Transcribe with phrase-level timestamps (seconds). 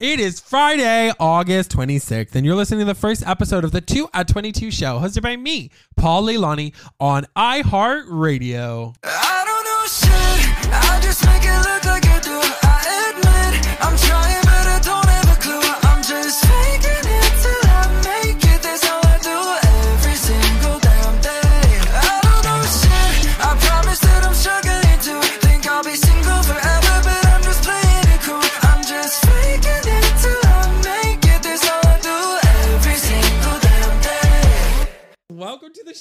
[0.00, 4.08] It is Friday, August 26th, and you're listening to the first episode of the 2
[4.12, 8.96] at 22 show, hosted by me, Paul Leilani, on iHeartRadio.
[9.04, 10.68] I don't know shit.
[10.72, 12.13] I just make it look like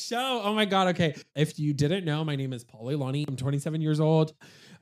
[0.07, 0.41] show.
[0.43, 0.89] Oh my God.
[0.89, 1.15] Okay.
[1.35, 3.25] If you didn't know, my name is Paul Leilani.
[3.27, 4.33] I'm 27 years old.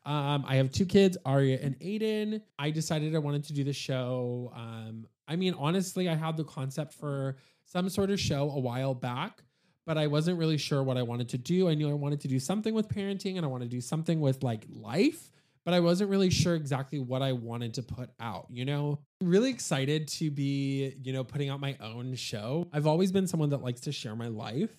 [0.05, 2.41] Um, I have two kids, Aria and Aiden.
[2.57, 4.51] I decided I wanted to do the show.
[4.55, 8.93] Um, I mean, honestly, I had the concept for some sort of show a while
[8.93, 9.43] back,
[9.85, 11.69] but I wasn't really sure what I wanted to do.
[11.69, 14.19] I knew I wanted to do something with parenting and I want to do something
[14.19, 15.31] with like life,
[15.63, 18.99] but I wasn't really sure exactly what I wanted to put out, you know?
[19.21, 22.67] Really excited to be, you know, putting out my own show.
[22.73, 24.75] I've always been someone that likes to share my life,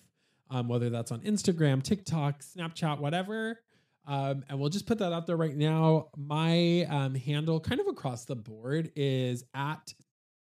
[0.49, 3.59] um, whether that's on Instagram, TikTok, Snapchat, whatever.
[4.05, 6.09] Um, and we'll just put that out there right now.
[6.17, 9.93] My um, handle, kind of across the board, is at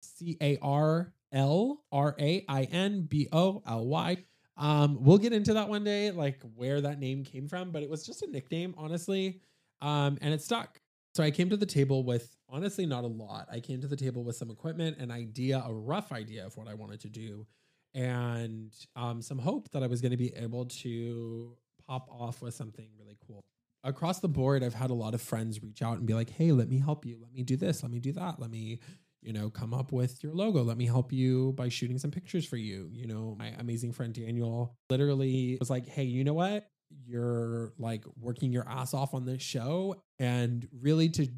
[0.01, 4.17] C A R L R A I N B O L Y.
[4.57, 7.89] Um, we'll get into that one day, like where that name came from, but it
[7.89, 9.41] was just a nickname, honestly.
[9.81, 10.81] Um, and it stuck.
[11.15, 13.49] So I came to the table with honestly not a lot.
[13.51, 16.69] I came to the table with some equipment, an idea, a rough idea of what
[16.69, 17.47] I wanted to do,
[17.95, 21.57] and um, some hope that I was going to be able to
[21.89, 23.41] pop off with something really cool.
[23.83, 26.53] Across the board, I've had a lot of friends reach out and be like, hey,
[26.53, 27.19] let me help you.
[27.21, 27.83] Let me do this.
[27.83, 28.39] Let me do that.
[28.39, 28.79] Let me,
[29.23, 30.63] you know, come up with your logo.
[30.63, 32.89] Let me help you by shooting some pictures for you.
[32.93, 36.69] You know, my amazing friend Daniel literally was like, hey, you know what?
[37.07, 41.29] You're like working your ass off on this show and really to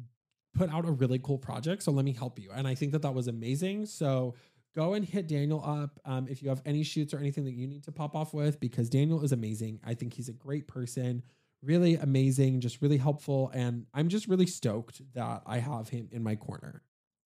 [0.53, 1.83] put out a really cool project.
[1.83, 2.51] So let me help you.
[2.53, 3.85] And I think that that was amazing.
[3.85, 4.35] So
[4.75, 7.67] go and hit Daniel up um, if you have any shoots or anything that you
[7.67, 9.79] need to pop off with, because Daniel is amazing.
[9.85, 11.23] I think he's a great person,
[11.61, 13.51] really amazing, just really helpful.
[13.53, 16.83] And I'm just really stoked that I have him in my corner.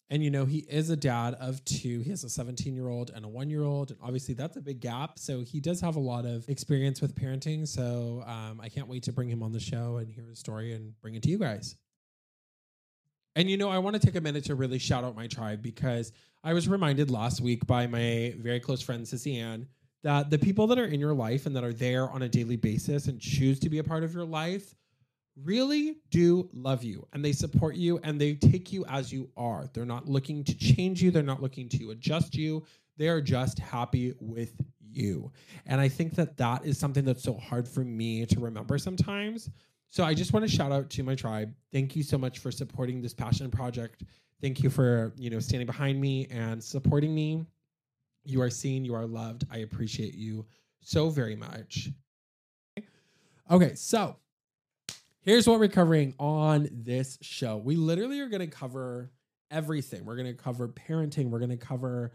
[0.09, 1.99] And you know, he is a dad of two.
[1.99, 3.91] He has a 17 year old and a one year old.
[3.91, 5.19] And obviously, that's a big gap.
[5.19, 7.67] So he does have a lot of experience with parenting.
[7.67, 10.73] So um, I can't wait to bring him on the show and hear his story
[10.73, 11.75] and bring it to you guys.
[13.37, 15.61] And you know, I want to take a minute to really shout out my tribe
[15.61, 16.11] because
[16.43, 19.67] I was reminded last week by my very close friend Sissy Ann
[20.01, 22.55] that the people that are in your life and that are there on a daily
[22.55, 24.73] basis and choose to be a part of your life
[25.43, 29.69] really do love you and they support you and they take you as you are.
[29.71, 32.65] They're not looking to change you, they're not looking to adjust you.
[32.97, 35.31] They are just happy with you.
[35.67, 39.51] And I think that that is something that's so hard for me to remember sometimes.
[39.89, 41.53] So I just want to shout out to my tribe.
[41.71, 44.03] Thank you so much for supporting this passion project.
[44.41, 47.45] Thank you for, you know, standing behind me and supporting me.
[48.23, 49.45] You are seen, you are loved.
[49.49, 50.45] I appreciate you
[50.81, 51.89] so very much.
[53.49, 54.17] Okay, so
[55.21, 57.57] here's what we're covering on this show.
[57.57, 59.09] We literally are going to cover
[59.49, 60.03] everything.
[60.05, 62.11] We're going to cover parenting, we're going to cover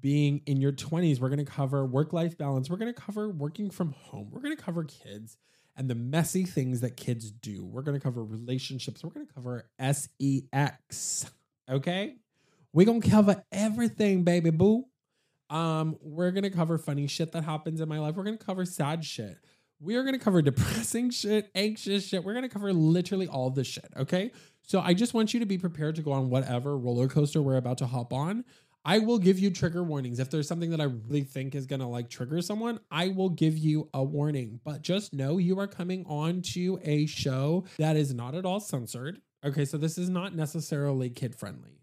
[0.00, 3.28] being in your 20s, we're going to cover work life balance, we're going to cover
[3.28, 5.36] working from home, we're going to cover kids
[5.76, 7.64] and the messy things that kids do.
[7.64, 11.30] We're going to cover relationships, we're going to cover sex.
[11.70, 12.16] Okay?
[12.72, 14.84] We're going to cover everything, baby boo.
[15.48, 18.14] Um, we're going to cover funny shit that happens in my life.
[18.14, 19.36] We're going to cover sad shit.
[19.80, 22.22] We are going to cover depressing shit, anxious shit.
[22.22, 23.88] We're going to cover literally all the shit.
[23.96, 24.30] Okay.
[24.62, 27.56] So I just want you to be prepared to go on whatever roller coaster we're
[27.56, 28.44] about to hop on.
[28.84, 30.18] I will give you trigger warnings.
[30.18, 33.28] If there's something that I really think is going to like trigger someone, I will
[33.28, 34.60] give you a warning.
[34.64, 38.60] But just know you are coming on to a show that is not at all
[38.60, 39.20] censored.
[39.44, 39.64] Okay.
[39.64, 41.80] So this is not necessarily kid friendly.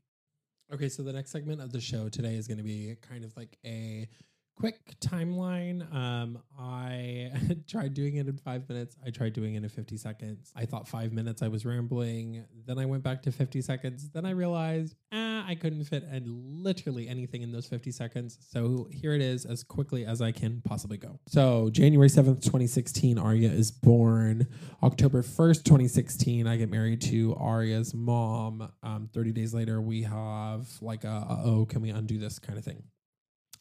[0.74, 3.36] Okay, so the next segment of the show today is going to be kind of
[3.38, 4.10] like a
[4.58, 5.94] quick timeline.
[5.94, 7.32] Um, I
[7.68, 8.98] tried doing it in five minutes.
[9.06, 10.52] I tried doing it in 50 seconds.
[10.56, 12.44] I thought five minutes I was rambling.
[12.66, 14.10] Then I went back to 50 seconds.
[14.10, 18.40] Then I realized ah, I couldn't fit literally anything in those 50 seconds.
[18.50, 21.20] So here it is as quickly as I can possibly go.
[21.28, 24.48] So January 7th, 2016, Arya is born.
[24.82, 28.72] October 1st, 2016, I get married to Arya's mom.
[28.82, 32.66] Um, 30 days later, we have like a, oh, can we undo this kind of
[32.66, 32.82] thing.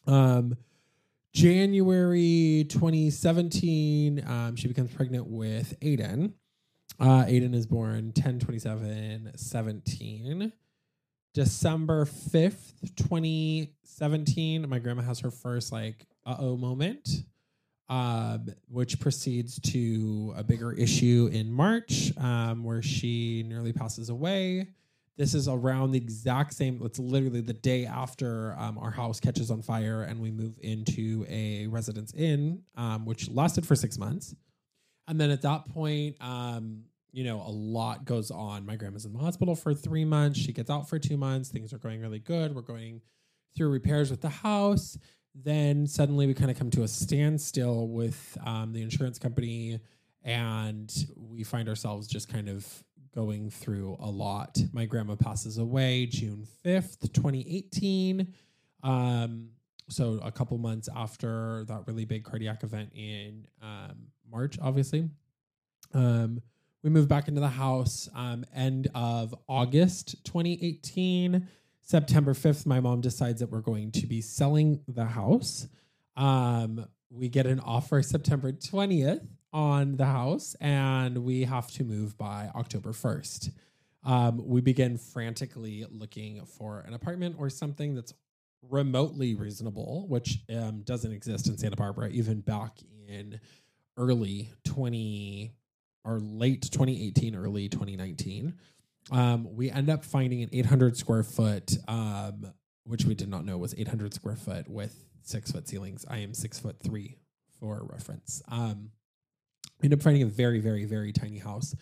[0.06, 0.56] Um,
[1.36, 6.32] January 2017, um, she becomes pregnant with Aiden.
[6.98, 10.50] Uh, Aiden is born 10 27 17.
[11.34, 17.06] December 5th, 2017, my grandma has her first like uh oh moment,
[17.90, 24.68] um, which proceeds to a bigger issue in March um, where she nearly passes away.
[25.16, 26.80] This is around the exact same.
[26.84, 31.24] It's literally the day after um, our house catches on fire and we move into
[31.28, 34.34] a residence inn, um, which lasted for six months.
[35.08, 36.82] And then at that point, um,
[37.12, 38.66] you know, a lot goes on.
[38.66, 40.38] My grandma's in the hospital for three months.
[40.38, 41.48] She gets out for two months.
[41.48, 42.54] Things are going really good.
[42.54, 43.00] We're going
[43.56, 44.98] through repairs with the house.
[45.34, 49.80] Then suddenly we kind of come to a standstill with um, the insurance company,
[50.22, 52.66] and we find ourselves just kind of
[53.16, 54.58] going through a lot.
[54.74, 58.34] My grandma passes away June 5th, 2018.
[58.82, 59.48] Um,
[59.88, 65.08] so a couple months after that really big cardiac event in um, March, obviously.
[65.94, 66.42] Um,
[66.82, 71.48] we moved back into the house um, end of August 2018.
[71.80, 75.68] September 5th, my mom decides that we're going to be selling the house.
[76.18, 82.16] Um, we get an offer September 20th on the house, and we have to move
[82.18, 83.52] by October 1st.
[84.04, 88.14] Um, we begin frantically looking for an apartment or something that's
[88.62, 92.78] remotely reasonable, which um, doesn't exist in Santa Barbara, even back
[93.08, 93.40] in
[93.96, 95.52] early 20
[96.04, 98.54] or late 2018, early 2019.
[99.10, 102.52] Um, we end up finding an 800 square foot, um,
[102.84, 106.04] which we did not know was 800 square foot with six foot ceilings.
[106.08, 107.18] I am six foot three
[107.58, 108.42] for reference.
[108.48, 108.90] Um,
[109.82, 111.74] end up finding a very, very, very tiny house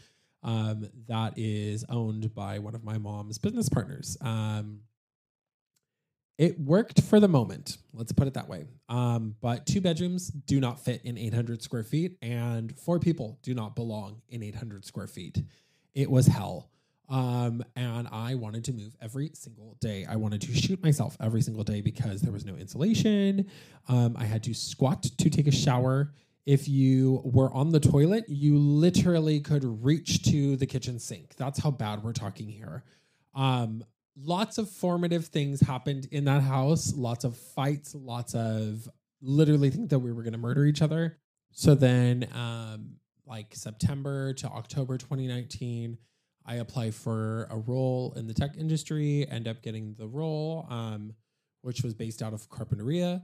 [0.43, 4.17] um, that is owned by one of my mom's business partners.
[4.21, 4.81] Um,
[6.37, 7.79] it worked for the moment.
[7.93, 8.65] Let's put it that way.
[8.89, 13.55] Um, but two bedrooms do not fit in 800 square feet, and four people do
[13.55, 15.43] not belong in 800 square feet.
[15.95, 16.71] It was hell.
[17.09, 20.07] Um, and I wanted to move every single day.
[20.09, 23.49] I wanted to shoot myself every single day because there was no insulation.
[23.89, 26.13] Um, I had to squat to take a shower.
[26.47, 31.37] If you were on the toilet, you literally could reach to the kitchen sink.
[31.37, 32.85] That's how bad we're talking here.
[33.35, 33.85] Um,
[34.17, 38.89] lots of formative things happened in that house, lots of fights, lots of
[39.23, 41.17] literally think that we were going to murder each other.
[41.53, 45.97] So then, um, like September to October 2019,
[46.47, 51.15] I apply for a role in the tech industry, end up getting the role, um,
[51.63, 53.23] which was based out of Carpinteria.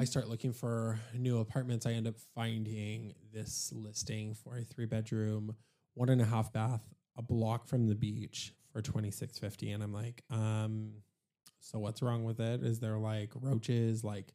[0.00, 1.84] I start looking for new apartments.
[1.84, 5.56] I end up finding this listing for a three bedroom,
[5.94, 6.82] one and a half bath,
[7.16, 10.92] a block from the beach for twenty six fifty, and I'm like, um,
[11.58, 12.62] so what's wrong with it?
[12.62, 14.04] Is there like roaches?
[14.04, 14.34] Like,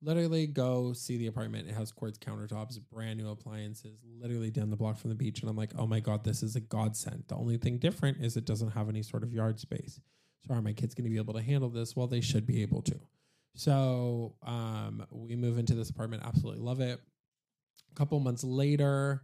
[0.00, 1.68] literally go see the apartment.
[1.68, 5.42] It has quartz countertops, brand new appliances, literally down the block from the beach.
[5.42, 7.24] And I'm like, oh my god, this is a godsend.
[7.28, 10.00] The only thing different is it doesn't have any sort of yard space.
[10.46, 11.94] So are my kids going to be able to handle this?
[11.94, 12.98] Well, they should be able to.
[13.54, 17.00] So um, we move into this apartment, absolutely love it.
[17.90, 19.22] A couple months later,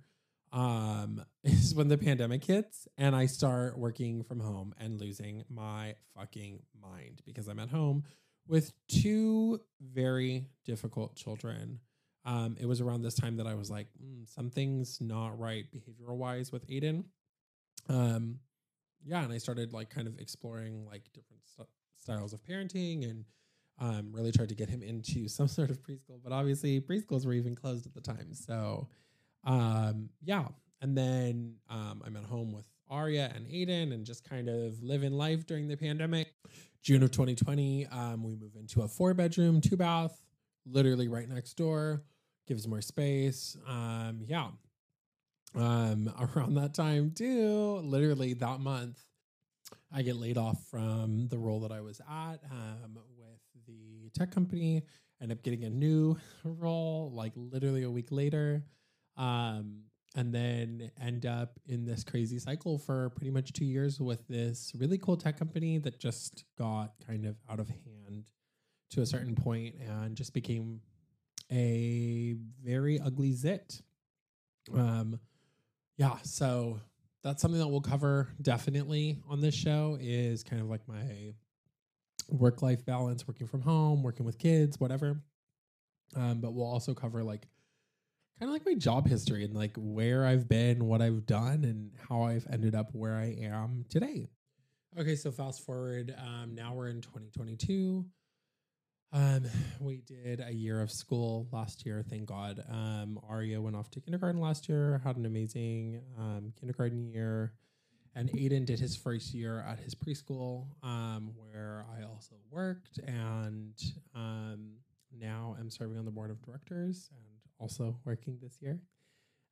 [0.53, 5.95] um, is when the pandemic hits and I start working from home and losing my
[6.17, 8.05] fucking mind because I'm at home
[8.47, 11.81] with two very difficult children.
[12.25, 16.17] Um, it was around this time that I was like, mm, something's not right behavioral
[16.17, 17.05] wise with Aiden.
[17.89, 18.41] Um,
[19.05, 21.69] yeah, and I started like kind of exploring like different st-
[21.99, 23.25] styles of parenting and
[23.81, 26.21] um, really tried to get him into some sort of preschool.
[26.23, 28.35] But obviously, preschools were even closed at the time.
[28.35, 28.89] So,
[29.45, 30.47] um, yeah.
[30.83, 35.13] And then um, I'm at home with Arya and Aiden and just kind of living
[35.13, 36.35] life during the pandemic.
[36.83, 40.23] June of 2020, um, we move into a four bedroom, two bath,
[40.67, 42.03] literally right next door,
[42.47, 43.57] gives more space.
[43.67, 44.49] Um, yeah.
[45.55, 48.99] Um, around that time, too, literally that month,
[49.93, 52.99] I get laid off from the role that I was at um,
[54.13, 54.83] tech company.
[55.23, 58.65] End up getting a new role, like literally a week later.
[59.17, 59.83] Um,
[60.17, 64.73] and then end up in this crazy cycle for pretty much two years with this
[64.77, 68.25] really cool tech company that just got kind of out of hand
[68.91, 70.81] to a certain point and just became
[71.53, 73.81] a very ugly zit.
[74.75, 75.21] Um,
[75.97, 76.81] yeah, so
[77.23, 81.35] that's something that we'll cover definitely on this show is kind of like my
[82.33, 85.21] work life balance, working from home, working with kids, whatever.
[86.17, 87.47] Um, but we'll also cover like
[88.39, 91.93] kind of like my job history and like where I've been, what I've done, and
[92.09, 94.29] how I've ended up where I am today.
[94.99, 96.15] Okay, so fast forward.
[96.19, 98.05] Um, now we're in 2022.
[99.13, 99.45] Um,
[99.81, 102.65] we did a year of school last year, thank God.
[102.71, 107.53] Um, Arya went off to kindergarten last year, had an amazing um, kindergarten year,
[108.15, 113.75] and Aiden did his first year at his preschool, um, where I also worked, and
[114.15, 114.73] um,
[115.19, 117.25] now I'm serving on the board of directors and
[117.59, 118.81] also working this year.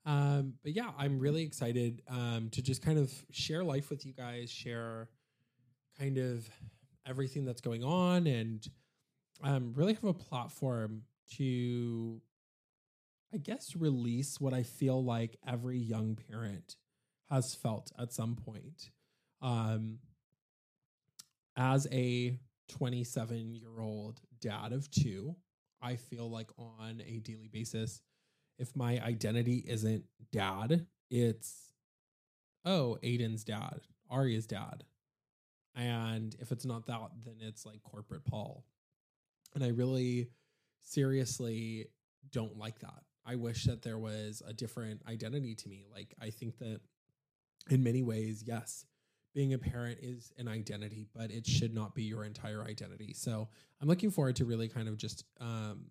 [0.06, 4.12] Um, but yeah, I'm really excited um, to just kind of share life with you
[4.12, 5.08] guys, share
[5.98, 6.48] kind of
[7.06, 8.66] everything that's going on and
[9.42, 11.02] um, really have a platform
[11.36, 12.20] to,
[13.32, 16.76] I guess, release what I feel like every young parent
[17.30, 18.90] has felt at some point.
[19.40, 19.98] Um,
[21.56, 25.36] as a 27 year old dad of two,
[25.82, 28.00] I feel like on a daily basis,
[28.58, 31.72] if my identity isn't dad, it's,
[32.64, 33.80] oh, Aiden's dad,
[34.10, 34.84] Aria's dad.
[35.76, 38.64] And if it's not that, then it's like corporate Paul.
[39.54, 40.30] And I really
[40.80, 41.86] seriously
[42.32, 43.04] don't like that.
[43.24, 45.84] I wish that there was a different identity to me.
[45.92, 46.80] Like, I think that
[47.70, 48.86] in many ways, yes,
[49.34, 53.12] being a parent is an identity, but it should not be your entire identity.
[53.14, 53.48] So
[53.80, 55.86] I'm looking forward to really kind of just um,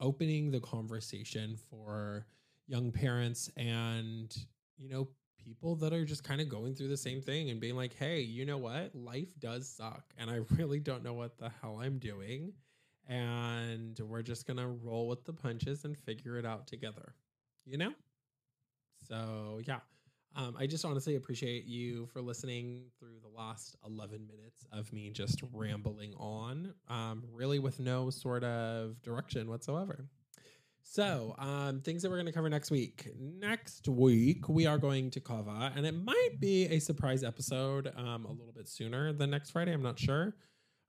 [0.00, 2.26] opening the conversation for
[2.66, 4.36] young parents and,
[4.76, 5.08] you know,
[5.46, 8.20] people that are just kind of going through the same thing and being like, hey,
[8.20, 8.94] you know what?
[8.94, 10.02] Life does suck.
[10.18, 12.52] And I really don't know what the hell I'm doing.
[13.08, 17.14] And we're just going to roll with the punches and figure it out together,
[17.64, 17.92] you know?
[19.08, 19.78] So, yeah.
[20.36, 25.08] Um, I just honestly appreciate you for listening through the last 11 minutes of me
[25.08, 30.10] just rambling on, um, really with no sort of direction whatsoever.
[30.82, 33.08] So, um, things that we're going to cover next week.
[33.18, 38.26] Next week, we are going to cover, and it might be a surprise episode um,
[38.26, 39.72] a little bit sooner than next Friday.
[39.72, 40.36] I'm not sure.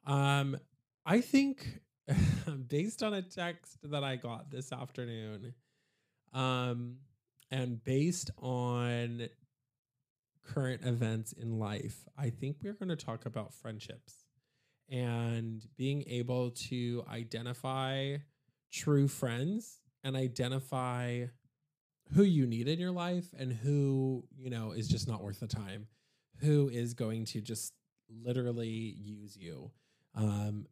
[0.05, 0.57] Um,
[1.05, 1.79] I think,
[2.67, 5.53] based on a text that I got this afternoon,
[6.33, 6.97] um,
[7.51, 9.29] and based on
[10.53, 14.25] current events in life, I think we're going to talk about friendships
[14.89, 18.17] and being able to identify
[18.71, 21.25] true friends and identify
[22.13, 25.47] who you need in your life and who, you know, is just not worth the
[25.47, 25.87] time,
[26.37, 27.73] who is going to just
[28.23, 29.71] literally use you.
[30.15, 30.67] Um,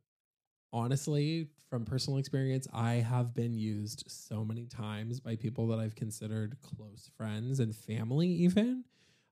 [0.76, 5.96] honestly, from personal experience, I have been used so many times by people that I've
[5.96, 8.84] considered close friends and family, even.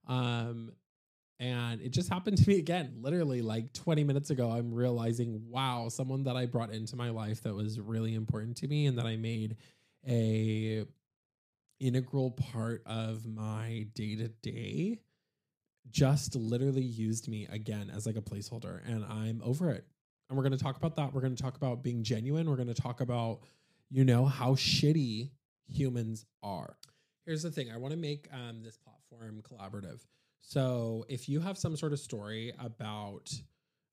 [0.08, 0.72] Um,
[1.40, 4.50] and it just happened to me again, literally like 20 minutes ago.
[4.50, 8.68] I'm realizing, wow, someone that I brought into my life that was really important to
[8.68, 9.58] me and that I made
[10.08, 10.86] a
[11.80, 15.00] integral part of my day to day
[15.90, 19.86] just literally used me again as like a placeholder and I'm over it.
[20.30, 21.14] And we're going to talk about that.
[21.14, 22.50] We're going to talk about being genuine.
[22.50, 23.42] We're going to talk about,
[23.90, 25.32] you know, how shitty
[25.68, 26.78] humans are.
[27.26, 30.06] Here's the thing I want to make um, this platform collaborative.
[30.42, 33.32] So if you have some sort of story about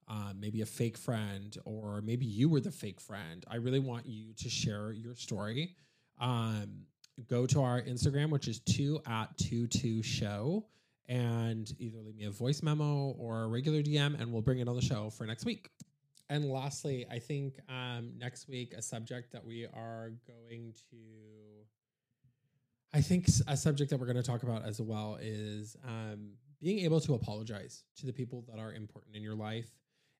[0.08, 4.06] um, maybe a fake friend, or maybe you were the fake friend, I really want
[4.06, 5.76] you to share your story.
[6.20, 6.86] Um,
[7.28, 10.66] go to our Instagram, which is two at two two show,
[11.08, 14.68] and either leave me a voice memo or a regular DM, and we'll bring it
[14.68, 15.70] on the show for next week.
[16.30, 20.96] And lastly, I think um, next week a subject that we are going to
[22.92, 26.80] I think a subject that we're going to talk about as well is um, being
[26.80, 29.70] able to apologize to the people that are important in your life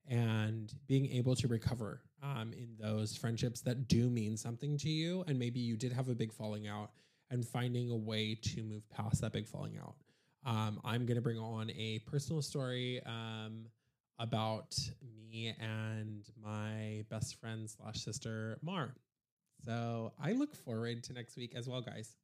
[0.08, 5.24] and being able to recover um, in those friendships that do mean something to you.
[5.26, 6.90] And maybe you did have a big falling out
[7.30, 9.94] and finding a way to move past that big falling out.
[10.46, 13.66] Um, I'm going to bring on a personal story um,
[14.20, 14.78] about
[15.60, 18.94] and my best friend slash sister, Mar.
[19.64, 22.16] So I look forward to next week as well, guys.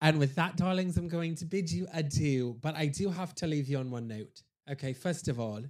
[0.00, 2.56] And with that, darlings, I'm going to bid you adieu.
[2.60, 4.42] But I do have to leave you on one note.
[4.70, 5.62] Okay, first of all,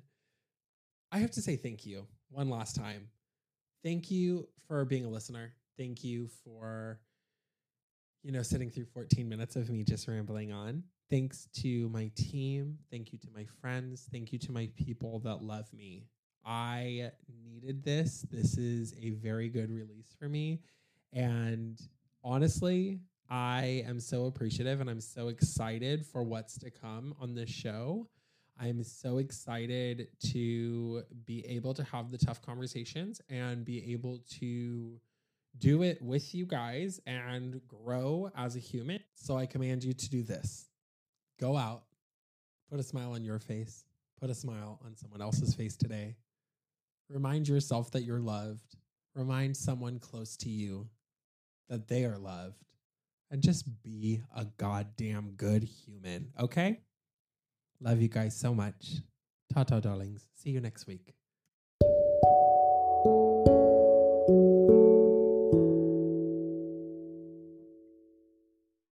[1.11, 3.09] I have to say thank you one last time.
[3.83, 5.53] Thank you for being a listener.
[5.79, 7.01] Thank you for,
[8.23, 10.83] you know, sitting through 14 minutes of me just rambling on.
[11.09, 12.79] Thanks to my team.
[12.91, 14.09] Thank you to my friends.
[14.13, 16.05] Thank you to my people that love me.
[16.45, 17.11] I
[17.45, 18.25] needed this.
[18.31, 20.61] This is a very good release for me.
[21.13, 21.81] And
[22.25, 27.51] honestly, I am so appreciative and I'm so excited for what's to come on this
[27.51, 28.09] show.
[28.61, 34.99] I'm so excited to be able to have the tough conversations and be able to
[35.59, 39.01] do it with you guys and grow as a human.
[39.15, 40.69] So I command you to do this
[41.39, 41.85] go out,
[42.69, 43.85] put a smile on your face,
[44.21, 46.17] put a smile on someone else's face today.
[47.09, 48.77] Remind yourself that you're loved.
[49.15, 50.89] Remind someone close to you
[51.69, 52.65] that they are loved
[53.31, 56.31] and just be a goddamn good human.
[56.39, 56.81] Okay?
[57.81, 58.97] Love you guys so much.
[59.53, 60.27] Ta ta, darlings.
[60.35, 61.15] See you next week.